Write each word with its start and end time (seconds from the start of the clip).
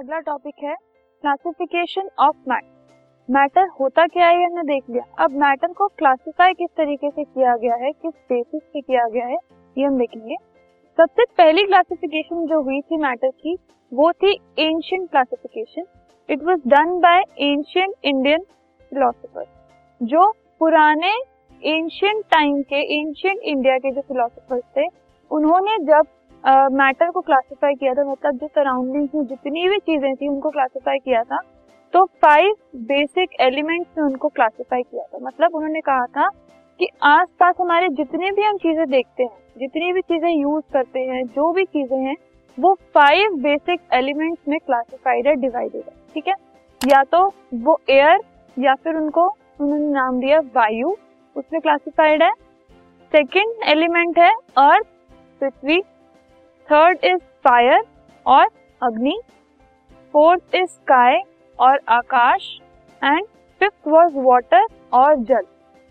अगला 0.00 0.18
टॉपिक 0.18 0.62
है 0.64 0.74
classification 1.24 2.08
of 2.18 2.36
matter 2.48 2.68
matter 3.28 3.66
होता 3.80 4.04
क्या 4.06 4.26
है, 4.26 4.44
हमने 4.44 4.62
देख 4.64 4.84
लिया। 4.90 5.02
अब 5.24 5.30
मैटर 5.38 5.72
को 5.72 5.88
क्लासिफाई 5.88 6.52
किस 6.52 6.68
तरीके 6.76 7.10
से 7.10 7.24
किया 7.24 7.56
गया 7.56 7.74
है, 7.74 7.90
किस 7.92 8.12
बेसिस 8.28 8.62
पे 8.62 8.80
किया 8.80 9.06
गया 9.08 9.26
है, 9.26 9.36
ये 9.76 9.84
हम 9.84 9.98
देखेंगे। 9.98 10.36
सबसे 10.98 11.24
पहली 11.38 11.64
क्लासिफिकेशन 11.64 12.46
जो 12.46 12.60
हुई 12.62 12.80
थी 12.80 12.96
मैटर 12.96 13.30
की, 13.32 13.56
वो 13.92 14.10
थी 14.12 14.32
ancient 14.58 15.10
classification 15.10 15.84
it 16.28 16.42
was 16.44 16.62
done 16.66 16.98
by 17.00 17.20
ancient 17.40 17.94
Indian 18.04 18.44
philosopher 18.92 19.46
जो 20.00 20.30
पुराने 20.60 21.12
एंशियंट 21.62 22.24
टाइम 22.30 22.62
के 22.62 22.80
एंशियंट 22.98 23.40
इंडिया 23.44 23.76
के 23.78 23.90
जो 23.90 24.00
फिलोसोफर्स 24.00 24.64
थे, 24.76 24.86
उन्होंने 25.30 25.78
जब 25.84 26.06
मैटर 26.44 27.06
uh, 27.06 27.12
को 27.12 27.20
क्लासिफाई 27.20 27.74
किया 27.74 27.94
था 27.94 28.04
मतलब 28.04 28.36
जो 28.36 28.46
सराउंडिंग्स 28.48 29.14
में 29.14 29.24
जितनी 29.26 29.68
भी 29.68 29.78
चीज़ें 29.78 30.14
थी 30.14 30.28
उनको 30.28 30.50
क्लासिफाई 30.50 30.98
किया 30.98 31.22
था। 31.22 31.38
तो 31.94 32.04
फाइव 32.22 32.54
बेसिक 32.86 33.40
एलिमेंट्स 33.40 33.98
में 33.98 34.04
उनको 34.04 34.28
क्लासिफाई 34.28 34.82
किया 34.82 35.02
था। 35.04 35.18
मतलब 35.22 35.54
उन्होंने 35.54 35.80
कहा 35.80 36.06
था 36.08 36.28
कि 36.80 36.88
आसपास 37.02 37.54
हमारे 37.60 37.88
जितने 37.90 38.30
भी 38.30 38.42
हम 38.42 38.56
चीज़ें 38.58 38.88
देखते 38.90 39.22
हैं 39.22 39.38
जितनी 39.58 39.92
भी 39.92 40.00
चीज़ें 40.02 40.30
यूज़ 40.30 40.64
करते 40.72 41.00
हैं 41.00 41.24
जो 41.26 41.52
भी 41.52 41.64
चीज़ें 41.66 41.98
हैं 41.98 42.16
वो 42.58 42.74
फाइव 42.94 43.34
बेसिक 43.42 43.80
एलिमेंट्स 43.94 44.48
में 44.48 44.58
क्लासिफाइड 44.58 45.26
है 45.26 45.34
डिवाइडेड 45.36 45.82
है। 45.82 45.94
ठीक 46.14 46.28
है? 46.28 46.34
या 46.80 47.02
तो 47.04 47.26
वो 47.54 47.78
एयर 47.90 48.20
या 48.56 48.74
फिर 48.74 48.96
उनको 48.96 49.26
उन्होंने 49.60 49.90
नाम 49.90 50.20
दिया 50.20 50.40
वायु 50.54 50.94
उसमें 51.36 51.60
क्लासिफाइड 51.60 52.22
है। 52.22 52.32
सेकेंड 53.12 53.68
एलिमेंट 53.68 54.18
है 54.18 54.32
अर्थ 54.58 54.86
पृथ्वी 55.40 55.82
थर्ड 56.72 56.98
इज़ 57.04 57.20
फायर 57.44 57.80
और 58.26 58.46
अग्नि. 58.82 59.20
फोर्थ 60.12 60.54
इज़ 60.54 60.66
स्काई 60.66 61.16
और 61.58 61.80
आकाश. 61.88 62.60
एंड 63.04 63.26
फिफ्थ 63.60 63.88
वॉज़ 63.88 64.12
वाटर 64.16 64.66
और 64.92 65.14
जल. 65.14 65.42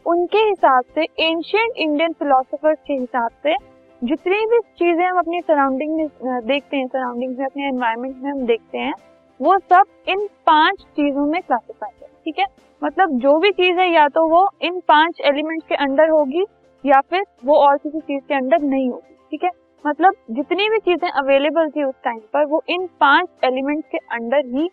उनके 0.05 0.37
हिसाब 0.37 0.83
से 0.95 1.01
एंशियंट 1.01 1.77
इंडियन 1.77 2.13
फिलोसोफर्स 2.13 2.77
के 2.87 2.93
हिसाब 2.93 3.29
से, 3.43 3.55
जितनी 4.03 4.45
भी 4.45 4.59
चीज़ें 4.59 5.05
हम 5.05 5.17
अपनी 5.17 5.41
सराउंडिंग 5.41 5.95
में 5.95 6.07
देखते 6.45 6.77
हैं 6.77 6.87
सराउंडिंग 6.87 7.37
में, 7.37 7.45
अपने 7.45 7.67
एनवायरमेंट 7.67 8.15
में 8.17 8.31
हम 8.31 8.45
देखते 8.45 8.77
हैं, 8.77 8.93
वो 9.41 9.57
सब 9.57 9.85
इन 10.09 10.27
पाँच 10.47 10.75
चीज़ों 10.75 11.25
में 11.25 11.41
क्लासिफाइड 11.41 12.03
है. 12.03 12.09
ठीक 12.25 12.39
है? 12.39 12.45
मतलब 12.83 13.19
जो 13.19 13.37
भी 13.37 13.51
चीज़ 13.51 13.79
है, 13.79 13.93
या 13.93 14.07
तो 14.07 14.27
वो 14.27 14.49
इन 14.61 14.79
पाँच 14.79 15.21
एलिमेंट्स 15.21 15.67
के 15.67 15.75
अंडर 15.75 16.09
होगी, 16.09 16.45
या 16.85 17.01
फिर 17.01 17.23
वो 17.45 17.55
और 17.55 17.77
किसी 17.77 17.99
चीज़ 17.99 18.23
के 18.27 18.33
अंडर 18.33 18.61
नहीं 18.61 18.89
होगी. 18.89 19.15
ठीक 19.31 19.43
है? 19.43 19.49
मतलब 19.83 20.13
जितनी 20.31 20.69
भी 20.69 20.77
चीज़ें 20.79 21.09
अवेलेबल 21.11 21.69
थी 21.69 21.83
उस 21.83 21.95
टाइम 22.03 22.19
पर, 22.33 22.45
वो 22.45 22.61
इन 22.69 22.87
पाँच 22.99 23.27
एलिमेंट्स 23.43 23.87
के 23.91 23.97
अंडर 23.97 24.45
ही 24.47 24.69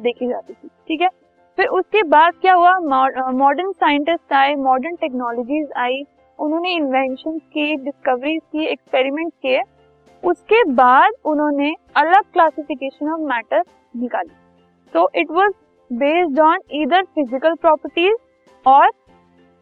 देखी 0.00 0.28
जाती 0.28 0.52
थी, 0.52 0.68
ठीक 0.88 1.00
है? 1.00 1.08
फिर 1.58 1.66
उसके 1.68 2.02
बाद 2.04 2.34
क्या 2.40 2.54
हुआ? 2.54 2.78
मॉडर्न 2.78 3.72
साइंटिस्ट 3.72 4.32
आए 4.32 4.54
मॉडर्न 4.56 4.94
टेक्नोलॉजीज़ 4.96 5.72
आई, 5.78 6.02
उन्होंने 6.38 6.74
इन्वेंशन 6.74 7.38
की 7.38 7.74
डिस्कवरीज 7.76 8.40
की 8.42 8.64
एक्सपेरिमेंट 8.64 9.32
किए। 9.42 9.62
उसके 10.22 10.62
बाद 10.72 11.12
उन्होंने 11.24 11.74
अलग 11.96 12.32
क्लासिफिकेशन 12.32 13.10
ऑफ़ 13.12 13.20
मैटर 13.28 13.62
निकाली। 13.94 14.34
तो 14.94 15.08
it 15.14 15.30
was 15.30 15.52
based 15.90 16.40
on 16.40 16.58
either 16.72 17.02
physical 17.04 17.54
properties 17.56 18.16
और 18.66 18.90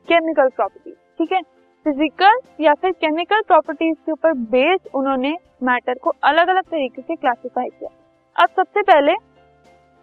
केमिकल 0.08 0.48
प्रॉपर्टीज़ 0.48 0.96
ठीक 1.18 1.32
है? 1.32 1.40
फ़िज़िकल 1.86 2.38
या 2.60 2.72
फिर 2.74 2.92
केमिकल 2.92 3.42
प्रॉपर्टीज़ 3.46 3.96
के 3.96 4.12
ऊपर 4.12 4.32
बेस्ड 4.52 4.88
उन्होंने 4.94 5.30
मैटर 5.62 5.98
को 6.02 6.12
अलग 6.24 6.48
अलग 6.48 6.64
तरीके 6.64 7.02
से 7.02 7.14
क्लासिफाई 7.16 7.68
किया। 7.68 7.90
अब 8.36 8.48
सबसे 8.56 8.82
पहले, 8.82 9.12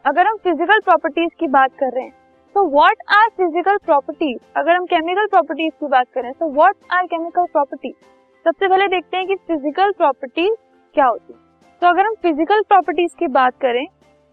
अगर 0.05 0.27
हम 0.27 0.37
फ़िज़िकल 0.37 0.79
प्रॉपर्टीज़ 0.81 1.33
की 1.39 1.47
बात 1.49 1.71
कर 1.79 1.91
रहे 1.95 2.03
हैं 2.03 2.13
तो 2.55 2.65
व्हाट 2.69 3.03
आर 3.15 3.27
फ़िज़िकल 3.31 3.77
प्रॉपर्टीज़ 3.85 4.39
अगर 4.57 4.75
हम 4.75 4.85
केमिकल 4.85 5.27
प्रॉपर्टीज़ 5.27 5.73
की 5.73 5.87
बात 5.87 6.07
करें 6.13 6.31
तो 6.33 6.49
व्हाट 6.51 6.75
आर 6.91 7.05
केमिकल 7.07 7.45
प्रॉपर्टीज़ 7.51 7.95
सबसे 8.45 8.67
पहले 8.67 8.87
देखते 8.87 9.17
हैं 9.17 9.27
कि 9.27 9.35
फ़िज़िकल 9.37 9.91
प्रॉपर्टीज़ 9.93 10.55
क्या 10.95 11.05
होती 11.05 11.33
है। 11.33 11.39
तो 11.81 11.87
अगर 11.87 12.05
हम 12.05 12.15
फ़िज़िकल 12.23 12.61
प्रॉपर्टीज़ 12.63 13.15
की 13.19 13.27
बात 13.33 13.59
करें 13.61 13.85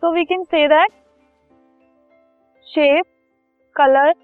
तो 0.03 0.13
we 0.15 0.25
can 0.25 0.45
say 0.45 0.67
that 0.69 0.93
shape 2.69 3.05
colour 3.77 4.15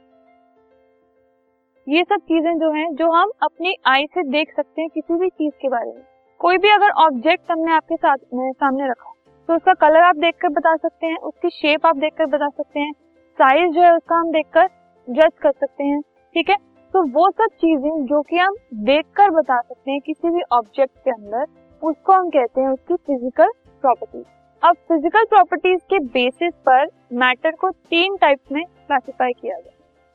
ये 1.87 2.03
सब 2.05 2.21
चीज़ें 2.21 2.59
जो 2.59 2.71
हैं, 2.73 2.87
जो 2.95 3.11
हम 3.13 3.31
अपनी 3.43 3.75
आई 3.87 4.07
से 4.07 4.23
देख 4.25 4.53
सकते 4.57 4.83
हैं 4.83 4.91
किसी 4.91 5.15
भी 5.15 5.29
चीज़ 5.31 5.53
के 5.63 5.69
बारे 5.69 5.87
में। 5.87 6.03
कोई 6.41 6.57
भी 6.59 6.71
अगर 6.71 6.91
ऑब्जेक्ट 7.01 7.51
हमने 7.51 7.73
आपके 7.73 7.97
साथ 7.97 8.17
में 8.35 8.53
सामने 8.53 8.89
रखा 8.89 9.13
तो 9.49 9.55
उसका 9.55 9.73
कलर 9.77 10.03
आप 10.03 10.17
देखकर 10.17 10.49
बता 10.51 10.75
सकते 10.77 11.07
हैं, 11.07 11.17
उसकी 11.19 11.49
शेप 11.51 11.85
आप 11.87 11.97
देखकर 11.97 12.27
बता 12.27 12.49
सकते 12.49 12.81
हैं 12.81 12.93
साइज़ 13.39 13.75
जो 13.75 13.83
है 13.83 13.93
उसका 13.93 14.17
हम 14.17 14.31
देखकर 14.33 14.67
जज 15.09 15.33
कर 15.43 15.53
सकते 15.53 15.85
हैं, 15.85 16.01
ठीक 16.35 16.49
है? 16.51 16.57
तो 16.95 17.03
वो 17.11 17.29
सब 17.33 17.55
चीज़ें 17.57 18.05
जो 18.07 18.23
कि 18.23 18.37
हम 18.37 18.55
देखकर 18.85 19.31
बता 19.31 19.61
सकते 19.61 19.91
हैं 19.91 20.01
किसी 20.01 20.31
भी 20.31 20.43
ऑब्जेक्ट 20.53 20.95
के 20.95 21.11
अंदर, 21.11 21.45
उसको 21.83 22.13
हम 22.13 22.31
कहते 22.31 22.61
हैं 22.61 22.69
उसकी 22.69 22.95
फ़िज़िकल 22.97 23.51
प्रॉपर्टीज़ 23.85 24.25
अब 24.63 24.77
फ़िज़िकल 24.89 25.25
प्रॉपर्टीज़ 25.27 25.81
के 25.91 25.99
बेसिस 26.11 26.53
पर 26.67 26.89
मैटर 27.15 27.55
को 27.55 27.71
तीन 27.71 28.17
टाइप्स 28.17 28.53
में 28.53 28.65
क्लासिफाई 28.65 29.33
किया 29.33 29.57
गया। 29.57 29.73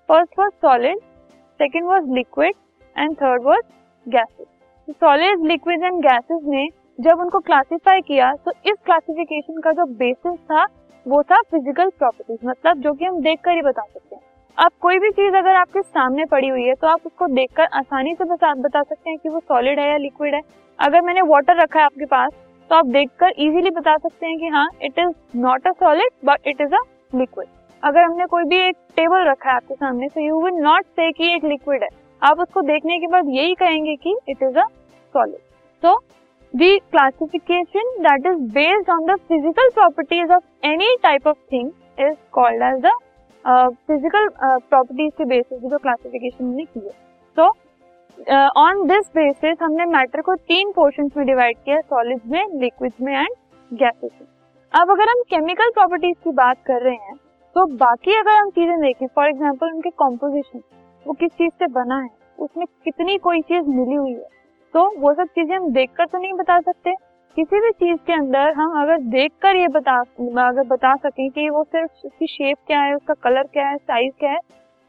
First 0.09 0.39
was 0.39 0.53
solid 0.61 0.99
second 1.61 1.85
was 1.85 2.05
liquid 2.13 2.53
and 2.95 3.15
third 3.15 3.43
was 3.43 3.65
gases 4.05 4.93
solid 4.95 5.45
liquid 5.47 5.83
and 5.83 6.01
gases 6.03 6.41
ने 6.45 6.67
जब 6.99 7.19
उनको 7.19 7.39
क्लासिफाई 7.41 8.01
किया 8.01 8.31
तो 8.45 8.51
इस 8.65 8.77
क्लासिफिकेशन 8.85 9.59
का 9.61 9.71
जो 9.71 9.85
बेसिस 9.99 10.39
था, 10.41 10.65
वो 11.05 11.21
था 11.23 11.41
फ़िज़िकल 11.41 11.89
प्रॉपर्टीज़ 11.89 12.47
मतलब 12.47 12.81
जो 12.81 12.93
कि 12.93 13.05
हम 13.05 13.21
देख 13.21 13.39
कर 13.43 13.51
ही 13.51 13.61
बता 13.61 13.81
सकते 13.83 14.15
हैं। 14.15 14.21
अब 14.57 14.71
कोई 14.81 14.99
भी 14.99 15.09
चीज़ 15.11 15.35
अगर 15.35 15.55
आपके 15.55 15.81
सामने 15.81 16.25
पड़ी 16.25 16.47
हुई 16.47 16.63
है 16.63 16.73
तो 16.75 16.87
आप 16.87 17.05
उसको 17.05 17.27
देखकर 17.29 17.67
आसानी 17.75 18.15
से 18.15 18.25
बता 18.25 18.53
बता 18.57 18.83
सकते 18.83 19.09
हैं 19.09 19.19
कि 19.19 19.29
वो 19.29 19.39
सॉलिड 19.41 19.79
है 19.79 19.89
या 19.89 19.97
लिक्विड 19.99 20.35
है। 20.35 20.41
अगर 20.79 21.01
मैंने 21.01 21.21
वाटर 21.27 21.61
रखा 21.61 21.79
है 21.79 21.85
आपके 21.85 22.05
पास 22.07 22.31
तो 22.69 22.75
आप 22.75 22.85
देखकर 22.89 23.33
इजीली 23.39 23.69
बता 23.71 23.97
सकते 23.97 24.25
हैं 24.25 24.37
कि 24.39 24.47
हाँ 24.49 24.67
it 24.81 24.99
is 24.99 25.37
not 25.39 25.67
a 25.67 25.71
solid 25.79 26.11
but 26.25 26.47
it 26.47 26.61
is 26.61 26.73
a 26.73 26.83
liquid 27.13 27.47
अगर 27.83 28.03
हमने 28.03 28.25
कोई 28.27 28.43
भी 28.43 28.57
एक 28.59 28.75
टेबल 28.95 29.27
रखा 29.27 29.49
है 29.49 29.55
आपके 29.55 29.73
सामने 29.75 30.07
तो 30.07 30.21
यू 30.21 30.41
विल 30.41 30.61
नॉट 30.63 30.85
से 30.85 31.11
कि 31.11 31.33
एक 31.35 31.45
लिक्विड 31.45 31.83
है। 31.83 31.89
आप 32.21 32.39
उसको 32.39 32.61
देखने 32.63 32.97
के 32.99 33.07
बाद 33.11 33.29
यही 33.29 33.53
कहेंगे 33.55 33.95
कि 33.95 34.15
इट 34.29 34.43
इज़ 34.43 34.57
अ 34.57 34.65
सॉलिड 35.15 35.39
तो 35.83 35.95
the 36.53 36.77
classification 36.91 37.91
that 38.03 38.25
is 38.27 38.41
based 38.53 38.89
on 38.89 39.05
the 39.05 39.15
physical 39.19 39.69
properties 39.73 40.31
of 40.33 40.43
any 40.67 40.95
type 41.03 41.27
of 41.27 41.37
thing 41.51 41.71
is 41.99 42.15
called 42.33 42.63
as 42.63 42.81
the 42.81 42.91
physical 43.45 44.27
properties 44.39 45.13
के 45.17 45.25
बेसिस 45.25 45.59
जो 45.61 45.77
क्लासिफिकेशन 45.77 46.43
हमने 46.43 46.65
की 46.65 46.79
है 46.79 46.91
सो 47.37 47.47
ऑन 48.61 48.85
दिस 48.87 49.09
बेसिस 49.15 49.57
हमने 49.61 49.85
मैटर 49.87 50.21
को 50.21 50.35
तीन 50.35 50.71
portion 50.71 51.09
में 51.17 51.25
डिवाइड 51.25 51.57
किया 51.57 51.79
सॉलिड्स 51.81 52.25
में 52.27 52.59
लिक्विड 52.61 52.93
में 53.01 53.13
एंड 53.13 53.35
गैसेस 53.71 54.11
में। 54.21 54.27
अब 54.73 54.91
अगर 54.91 55.09
हम 55.09 55.21
केमिकल 55.29 55.69
प्रॉपर्टीज़ 55.73 56.17
की 56.23 56.31
बात 56.35 56.57
कर 56.65 56.81
रहे 56.81 56.95
हैं 56.95 57.15
तो 57.55 57.65
बाकी 57.77 58.15
अगर 58.15 58.35
हम 58.35 58.49
चीज़ें 58.51 58.79
देखें 58.81 59.07
फॉर 59.07 59.27
एग्ज़ाम्पल 59.27 59.67
उनके 59.67 59.89
कॉम्पोजिशन 59.97 60.61
वो 61.05 61.13
किस 61.13 61.31
चीज़ 61.31 61.51
से 61.53 61.67
बना 61.69 61.97
है, 61.97 62.09
उसमें 62.37 62.65
कितनी 62.85 63.17
कोई 63.19 63.41
चीज़ 63.43 63.67
मिली 63.69 63.95
हुई 63.95 64.11
है 64.11 64.27
तो 64.73 64.83
वो 64.99 65.13
सब 65.13 65.27
चीज़ें 65.29 65.55
हम 65.55 65.71
देखकर 65.73 66.05
तो 66.05 66.17
नहीं 66.17 66.33
बता 66.33 66.59
सकते। 66.61 66.93
किसी 67.37 67.59
भी 67.61 67.71
चीज़ 67.73 67.97
के 68.07 68.13
अंदर 68.13 68.53
हम 68.53 68.81
अगर 68.81 69.01
देखकर 69.09 69.55
ये 69.55 69.67
बता, 69.69 69.99
अगर 70.41 70.63
बता 70.65 70.95
सकें 70.97 71.29
कि 71.29 71.49
वो 71.49 71.63
सिर्फ़ 71.65 72.05
उसकी 72.05 72.27
शेप 72.27 72.57
क्या 72.67 72.79
है, 72.81 72.95
उसका 72.95 73.13
कलर 73.15 73.47
क्या 73.53 73.67
है 73.67 73.77
साइज़ 73.77 74.13
क्या 74.19 74.31
है 74.31 74.39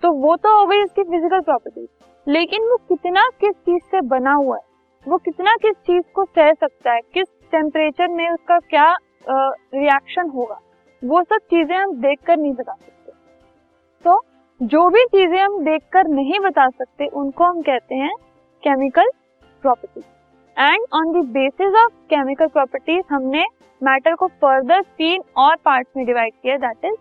तो 0.02 0.12
वो 0.16 0.36
तो 0.36 0.58
हो 0.58 0.66
गई 0.66 0.82
उसकी 0.84 1.02
फ़िज़िकल 1.04 1.40
प्रॉपर्टी 1.42 1.88
लेकिन 2.26 2.68
वो 2.70 2.76
कितना 2.88 3.28
किस 3.40 3.54
चीज़ 3.56 3.82
से 3.84 4.00
बना 4.08 4.32
हुआ 4.34 4.56
है, 4.56 4.62
वो 5.06 5.19
कितना 5.20 5.56
किस 5.62 5.76
चीज़ 5.78 6.02
को 6.14 6.25
सह 6.26 6.52
सकता 6.54 6.92
है, 6.92 7.00
किस 7.14 7.28
टेम्परेचर 7.52 8.08
में 8.10 8.28
उसका 8.31 8.58
क्या 8.60 8.94
रिएक्शन 9.28 10.31
होगा। 10.31 10.58
वो 11.02 11.22
सब 11.22 11.38
चीज़ें 11.50 11.76
हम 11.76 11.94
देख 12.00 12.19
कर 12.26 12.37
नहीं 12.37 12.52
बता 12.52 12.72
सकते। 12.72 13.12
तो 14.04 14.20
जो 14.60 14.88
भी 14.90 15.04
चीज़ें 15.06 15.38
हम 15.38 15.58
देख 15.64 15.82
कर 15.93 16.08
नहीं 16.08 16.40
बता 16.40 16.69
सकते, 16.69 17.06
उनको 17.06 17.44
हम 17.44 17.60
कहते 17.62 17.94
हैं 17.94 18.14
chemical 18.62 19.10
properties 19.64 20.04
and 20.56 20.87
on 20.94 21.12
the 21.12 21.25
basis 21.32 21.75
of 21.84 21.93
chemical 22.10 22.46
properties 22.49 23.04
हमने 23.10 23.44
मैटर 23.81 24.14
को 24.14 24.26
फर्दर 24.43 24.82
तीन 24.99 25.22
और 25.37 25.56
पार्ट 25.64 25.87
में 25.96 26.04
डिवाइड 26.06 26.32
किया 26.34 26.56
that 26.58 26.84
is 26.84 26.96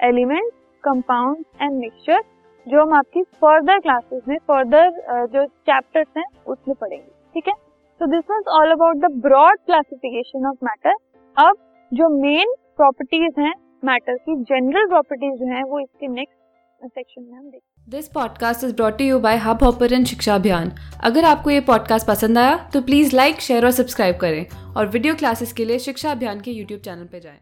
element 0.00 0.50
compound 0.84 1.44
and 1.62 1.72
mixture 1.72 2.22
जो 2.66 2.82
हम 2.82 2.92
आपकी 2.94 3.22
फर्दर 3.22 3.78
क्लासेस 3.80 4.22
में 4.28 4.36
फर्दर 4.48 4.90
जो 5.26 5.44
चैप्टर्स 5.46 6.06
हैं, 6.16 6.24
उसमें 6.46 6.74
पढ़ेंगे। 6.80 7.10
ठीक 7.34 7.48
है? 7.48 7.54
तो 8.00 8.06
this 8.06 8.24
was 8.30 8.48
all 8.52 8.70
about 8.72 8.96
the 8.98 9.10
broad 9.22 9.58
classification 9.66 10.46
of 10.46 10.64
matter 10.64 10.94
अब 11.36 11.56
जो 11.92 12.08
मेन 12.20 12.54
प्रॉपर्टीज़ 12.78 13.40
हैं 13.40 13.52
मैटर 13.84 14.16
की 14.16 14.34
जनरल 14.42 14.86
प्रॉपर्टीज़ 14.86 15.38
जो 15.40 15.46
हैं, 15.46 15.62
वो 15.62 15.80
इसके 15.80 16.08
नेक्स्ट 16.08 16.88
सेक्शन 16.88 17.22
में 17.22 17.32
हम 17.38 17.44
देखें 17.44 17.90
this 17.90 18.08
podcast 18.08 18.64
is 18.64 18.74
brought 18.76 19.00
you 19.00 19.18
by 19.18 19.36
hub 19.36 19.62
hopper 19.62 19.92
and 19.92 20.06
Shiksha 20.06 20.34
Abhiyan 20.34 20.72
अगर 21.04 21.24
आपको 21.24 21.50
ये 21.50 21.60
पॉडकास्ट 21.68 22.06
पसंद 22.06 22.38
आया 22.38 22.56
तो 22.72 22.80
प्लीज़ 22.82 23.16
लाइक 23.16 23.40
शेयर 23.40 23.64
और 23.64 23.70
सब्सक्राइब 23.72 24.16
करें। 24.16 24.46
और 24.76 24.86
वीडियो 24.86 25.14
क्लासेस 25.14 25.52
के 25.52 25.64
लिए 25.64 25.78
शिक्षा 25.78 26.10
अभियान 26.10 26.40
के 26.40 26.50
यूट्यूब 26.50 26.80
चैनल 26.80 27.04
पर 27.04 27.18
जाएँ। 27.18 27.38